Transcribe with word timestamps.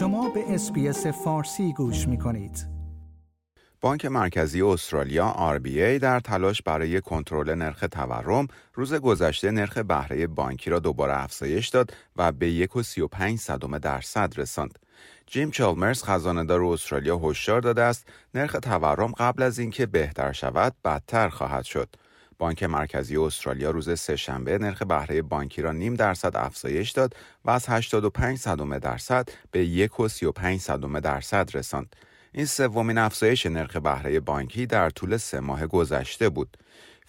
شما 0.00 0.28
به 0.28 0.54
اسپیس 0.54 1.06
فارسی 1.06 1.72
گوش 1.72 2.08
می 2.08 2.18
کنید. 2.18 2.66
بانک 3.80 4.04
مرکزی 4.04 4.62
استرالیا 4.62 5.58
RBA 5.58 6.02
در 6.02 6.20
تلاش 6.20 6.62
برای 6.62 7.00
کنترل 7.00 7.54
نرخ 7.54 7.84
تورم 7.92 8.48
روز 8.74 8.94
گذشته 8.94 9.50
نرخ 9.50 9.78
بهره 9.78 10.26
بانکی 10.26 10.70
را 10.70 10.78
دوباره 10.78 11.22
افزایش 11.22 11.68
داد 11.68 11.92
و 12.16 12.32
به 12.32 12.66
1.35 12.66 13.36
صدم 13.36 13.78
درصد 13.78 14.32
رساند. 14.36 14.78
جیم 15.26 15.50
چالمرز 15.50 16.02
خزانهدار 16.02 16.64
استرالیا 16.64 17.18
هشدار 17.18 17.60
داده 17.60 17.82
است 17.82 18.06
نرخ 18.34 18.56
تورم 18.62 19.12
قبل 19.12 19.42
از 19.42 19.58
اینکه 19.58 19.86
بهتر 19.86 20.32
شود 20.32 20.74
بدتر 20.84 21.28
خواهد 21.28 21.64
شد. 21.64 21.88
بانک 22.40 22.62
مرکزی 22.62 23.16
استرالیا 23.16 23.70
روز 23.70 23.98
سهشنبه 23.98 24.58
نرخ 24.58 24.82
بهره 24.82 25.22
بانکی 25.22 25.62
را 25.62 25.72
نیم 25.72 25.94
درصد 25.94 26.36
افزایش 26.36 26.90
داد 26.90 27.16
و 27.44 27.50
از 27.50 27.68
85 27.68 28.38
صدم 28.38 28.78
درصد 28.78 29.28
به 29.50 29.88
1.35 29.88 30.56
صدم 30.56 31.00
درصد 31.00 31.50
رساند. 31.54 31.96
این 32.32 32.46
سومین 32.46 32.98
افزایش 32.98 33.46
نرخ 33.46 33.76
بهره 33.76 34.20
بانکی 34.20 34.66
در 34.66 34.90
طول 34.90 35.16
سه 35.16 35.40
ماه 35.40 35.66
گذشته 35.66 36.28
بود. 36.28 36.56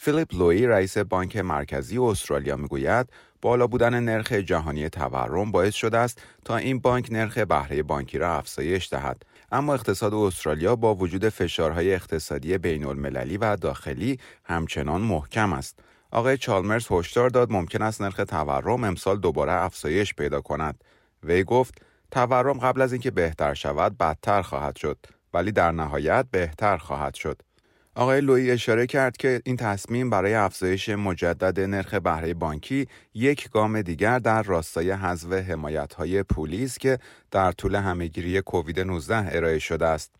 فیلیپ 0.03 0.35
لوی 0.35 0.67
رئیس 0.67 0.97
بانک 0.97 1.37
مرکزی 1.37 1.97
استرالیا 1.97 2.55
می‌گوید 2.55 3.09
بالا 3.41 3.67
بودن 3.67 3.99
نرخ 3.99 4.31
جهانی 4.31 4.89
تورم 4.89 5.51
باعث 5.51 5.73
شده 5.73 5.97
است 5.97 6.21
تا 6.45 6.57
این 6.57 6.79
بانک 6.79 7.07
نرخ 7.11 7.37
بهره 7.37 7.83
بانکی 7.83 8.17
را 8.17 8.35
افزایش 8.35 8.93
دهد. 8.93 9.23
اما 9.51 9.73
اقتصاد 9.73 10.13
استرالیا 10.13 10.75
با 10.75 10.95
وجود 10.95 11.29
فشارهای 11.29 11.93
اقتصادی 11.93 12.57
بین 12.57 12.85
المللی 12.85 13.37
و 13.37 13.55
داخلی 13.55 14.19
همچنان 14.43 15.01
محکم 15.01 15.53
است. 15.53 15.79
آقای 16.11 16.37
چالمرز 16.37 16.87
هشدار 16.91 17.29
داد 17.29 17.51
ممکن 17.51 17.81
است 17.81 18.01
نرخ 18.01 18.21
تورم 18.27 18.83
امسال 18.83 19.19
دوباره 19.19 19.51
افزایش 19.51 20.13
پیدا 20.13 20.41
کند. 20.41 20.83
وی 21.23 21.43
گفت 21.43 21.81
تورم 22.11 22.59
قبل 22.59 22.81
از 22.81 22.91
اینکه 22.91 23.11
بهتر 23.11 23.53
شود 23.53 23.97
بدتر 23.97 24.41
خواهد 24.41 24.75
شد 24.75 24.97
ولی 25.33 25.51
در 25.51 25.71
نهایت 25.71 26.25
بهتر 26.31 26.77
خواهد 26.77 27.15
شد. 27.15 27.41
آقای 27.95 28.21
لوی 28.21 28.51
اشاره 28.51 28.87
کرد 28.87 29.17
که 29.17 29.41
این 29.45 29.57
تصمیم 29.57 30.09
برای 30.09 30.33
افزایش 30.33 30.89
مجدد 30.89 31.59
نرخ 31.59 31.93
بهره 31.93 32.33
بانکی 32.33 32.87
یک 33.13 33.49
گام 33.49 33.81
دیگر 33.81 34.19
در 34.19 34.43
راستای 34.43 34.91
حذف 34.91 35.33
حمایت‌های 35.33 36.23
پولی 36.23 36.63
است 36.63 36.79
که 36.79 36.99
در 37.31 37.51
طول 37.51 37.75
همهگیری 37.75 38.41
کووید 38.41 38.79
19 38.79 39.35
ارائه 39.35 39.59
شده 39.59 39.85
است. 39.85 40.11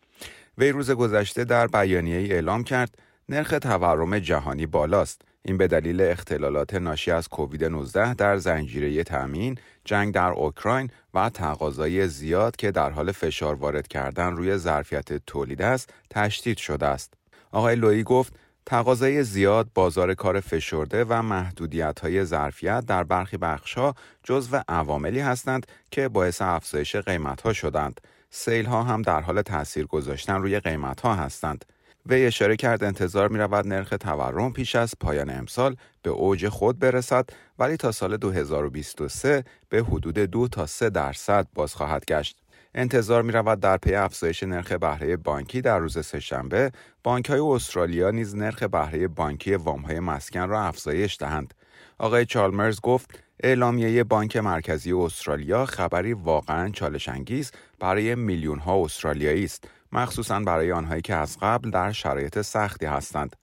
وی 0.58 0.72
روز 0.72 0.90
گذشته 0.90 1.44
در 1.44 1.66
بیانیه 1.66 2.18
ای 2.18 2.32
اعلام 2.32 2.64
کرد 2.64 2.98
نرخ 3.28 3.54
تورم 3.62 4.18
جهانی 4.18 4.66
بالاست. 4.66 5.22
این 5.44 5.56
به 5.58 5.68
دلیل 5.68 6.00
اختلالات 6.00 6.74
ناشی 6.74 7.10
از 7.10 7.28
کووید 7.28 7.64
19 7.64 8.14
در 8.14 8.36
زنجیره 8.36 9.04
تامین، 9.04 9.58
جنگ 9.84 10.14
در 10.14 10.30
اوکراین 10.30 10.90
و 11.14 11.30
تقاضای 11.30 12.08
زیاد 12.08 12.56
که 12.56 12.70
در 12.70 12.90
حال 12.90 13.12
فشار 13.12 13.54
وارد 13.54 13.88
کردن 13.88 14.36
روی 14.36 14.56
ظرفیت 14.56 15.26
تولید 15.26 15.62
است، 15.62 15.94
تشدید 16.10 16.58
شده 16.58 16.86
است. 16.86 17.21
آقای 17.52 17.76
لویی 17.76 18.02
گفت 18.02 18.32
تقاضای 18.66 19.24
زیاد 19.24 19.68
بازار 19.74 20.14
کار 20.14 20.40
فشرده 20.40 21.04
و 21.04 21.22
محدودیت 21.22 22.00
های 22.00 22.24
ظرفیت 22.24 22.86
در 22.86 23.04
برخی 23.04 23.36
بخشها 23.36 23.94
جزو 24.24 24.60
عواملی 24.68 25.20
هستند 25.20 25.66
که 25.90 26.08
باعث 26.08 26.42
افزایش 26.42 26.96
قیمت 26.96 27.40
ها 27.40 27.52
شدند. 27.52 28.00
سیل 28.30 28.66
ها 28.66 28.82
هم 28.82 29.02
در 29.02 29.20
حال 29.20 29.42
تاثیر 29.42 29.86
گذاشتن 29.86 30.34
روی 30.34 30.60
قیمت 30.60 31.00
ها 31.00 31.14
هستند. 31.14 31.64
وی 32.06 32.26
اشاره 32.26 32.56
کرد 32.56 32.84
انتظار 32.84 33.28
می 33.28 33.38
رود 33.38 33.66
نرخ 33.66 33.94
تورم 34.00 34.52
پیش 34.52 34.76
از 34.76 34.94
پایان 35.00 35.30
امسال 35.30 35.76
به 36.02 36.10
اوج 36.10 36.48
خود 36.48 36.78
برسد 36.78 37.30
ولی 37.58 37.76
تا 37.76 37.92
سال 37.92 38.16
2023 38.16 39.44
به 39.68 39.82
حدود 39.82 40.18
دو 40.18 40.48
تا 40.48 40.66
3 40.66 40.90
درصد 40.90 41.46
باز 41.54 41.74
خواهد 41.74 42.04
گشت. 42.04 42.41
انتظار 42.74 43.22
می 43.22 43.32
رود 43.32 43.60
در 43.60 43.76
پی 43.76 43.94
افزایش 43.94 44.42
نرخ 44.42 44.72
بهره 44.72 45.16
بانکی 45.16 45.60
در 45.60 45.78
روز 45.78 46.06
سهشنبه 46.06 46.72
بانک 47.04 47.30
های 47.30 47.40
استرالیا 47.40 48.10
نیز 48.10 48.36
نرخ 48.36 48.62
بهره 48.62 49.08
بانکی 49.08 49.54
وام 49.54 49.80
های 49.80 50.00
مسکن 50.00 50.48
را 50.48 50.62
افزایش 50.62 51.16
دهند. 51.20 51.54
آقای 51.98 52.26
چالمرز 52.26 52.80
گفت 52.80 53.18
اعلامیه 53.40 54.04
بانک 54.04 54.36
مرکزی 54.36 54.92
استرالیا 54.92 55.66
خبری 55.66 56.12
واقعا 56.12 56.68
چالش 56.68 57.08
انگیز 57.08 57.52
برای 57.80 58.14
میلیون 58.14 58.58
ها 58.58 58.84
استرالیایی 58.84 59.44
است 59.44 59.68
مخصوصا 59.92 60.40
برای 60.40 60.72
آنهایی 60.72 61.02
که 61.02 61.14
از 61.14 61.38
قبل 61.42 61.70
در 61.70 61.92
شرایط 61.92 62.40
سختی 62.40 62.86
هستند. 62.86 63.36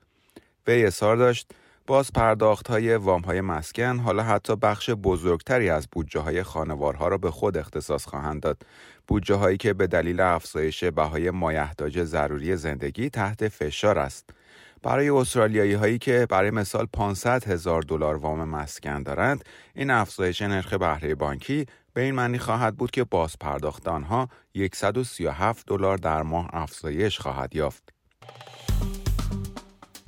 وی 0.68 0.85
اظهار 0.85 1.16
داشت 1.16 1.51
باز 1.89 2.13
پرداخت 2.13 2.67
های 2.67 2.95
وام 2.95 3.22
های 3.22 3.41
مسکن 3.41 4.00
حالا 4.00 4.23
حتی 4.23 4.55
بخش 4.55 4.89
بزرگتری 4.89 5.69
از 5.69 5.88
بودجه 5.91 6.19
های 6.19 6.44
خانوارها 6.44 7.07
را 7.07 7.17
به 7.17 7.31
خود 7.31 7.57
اختصاص 7.57 8.05
خواهند 8.05 8.41
داد. 8.41 8.61
بودجه 9.07 9.35
هایی 9.35 9.57
که 9.57 9.73
به 9.73 9.88
دلیل 9.88 10.19
افزایش 10.19 10.83
بهای 10.83 11.31
مایحتاج 11.31 12.03
ضروری 12.03 12.55
زندگی 12.55 13.09
تحت 13.09 13.47
فشار 13.47 14.00
است. 14.00 14.29
برای 14.83 15.09
استرالیایی 15.09 15.73
هایی 15.73 15.97
که 15.97 16.27
برای 16.29 16.51
مثال 16.51 16.88
500 16.94 17.44
هزار 17.44 17.81
دلار 17.81 18.16
وام 18.16 18.50
مسکن 18.50 19.03
دارند، 19.03 19.45
این 19.75 19.89
افزایش 19.89 20.41
نرخ 20.41 20.73
بهره 20.73 21.16
بانکی 21.16 21.66
به 21.94 22.01
این 22.01 22.16
معنی 22.16 22.39
خواهد 22.39 22.75
بود 22.75 22.91
که 22.91 23.03
باز 23.03 23.35
پرداخت 23.39 23.88
آنها 23.88 24.29
137 24.73 25.67
دلار 25.67 25.97
در 25.97 26.23
ماه 26.23 26.50
افزایش 26.53 27.19
خواهد 27.19 27.56
یافت. 27.56 27.94